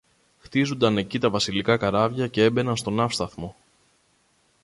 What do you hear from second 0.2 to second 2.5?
χτίζουνταν εκεί τα βασιλικά καράβια κι